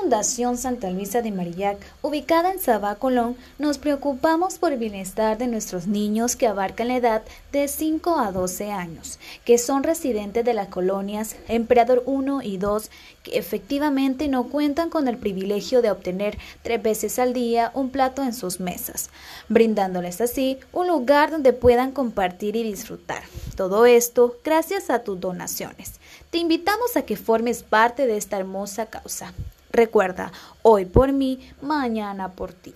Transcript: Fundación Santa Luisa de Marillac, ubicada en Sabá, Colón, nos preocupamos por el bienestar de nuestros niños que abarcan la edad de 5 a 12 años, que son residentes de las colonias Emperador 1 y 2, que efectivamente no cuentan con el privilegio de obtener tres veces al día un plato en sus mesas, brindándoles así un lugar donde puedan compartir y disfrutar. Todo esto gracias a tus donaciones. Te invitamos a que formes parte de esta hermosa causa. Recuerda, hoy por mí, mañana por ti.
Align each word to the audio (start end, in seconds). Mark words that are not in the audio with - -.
Fundación 0.00 0.56
Santa 0.56 0.88
Luisa 0.88 1.20
de 1.20 1.30
Marillac, 1.30 1.76
ubicada 2.00 2.50
en 2.50 2.58
Sabá, 2.58 2.94
Colón, 2.94 3.36
nos 3.58 3.76
preocupamos 3.76 4.56
por 4.56 4.72
el 4.72 4.78
bienestar 4.78 5.36
de 5.36 5.46
nuestros 5.46 5.86
niños 5.86 6.36
que 6.36 6.46
abarcan 6.46 6.88
la 6.88 6.96
edad 6.96 7.22
de 7.52 7.68
5 7.68 8.18
a 8.18 8.32
12 8.32 8.72
años, 8.72 9.18
que 9.44 9.58
son 9.58 9.82
residentes 9.82 10.42
de 10.42 10.54
las 10.54 10.68
colonias 10.68 11.36
Emperador 11.48 12.02
1 12.06 12.40
y 12.40 12.56
2, 12.56 12.90
que 13.22 13.38
efectivamente 13.38 14.28
no 14.28 14.44
cuentan 14.44 14.88
con 14.88 15.06
el 15.06 15.18
privilegio 15.18 15.82
de 15.82 15.90
obtener 15.90 16.38
tres 16.62 16.82
veces 16.82 17.18
al 17.18 17.34
día 17.34 17.70
un 17.74 17.90
plato 17.90 18.22
en 18.22 18.32
sus 18.32 18.58
mesas, 18.58 19.10
brindándoles 19.50 20.22
así 20.22 20.58
un 20.72 20.88
lugar 20.88 21.30
donde 21.30 21.52
puedan 21.52 21.92
compartir 21.92 22.56
y 22.56 22.62
disfrutar. 22.62 23.22
Todo 23.54 23.84
esto 23.84 24.38
gracias 24.42 24.88
a 24.88 25.00
tus 25.00 25.20
donaciones. 25.20 26.00
Te 26.30 26.38
invitamos 26.38 26.96
a 26.96 27.02
que 27.02 27.18
formes 27.18 27.62
parte 27.62 28.06
de 28.06 28.16
esta 28.16 28.38
hermosa 28.38 28.86
causa. 28.86 29.34
Recuerda, 29.72 30.32
hoy 30.62 30.84
por 30.84 31.12
mí, 31.12 31.48
mañana 31.62 32.32
por 32.32 32.52
ti. 32.52 32.74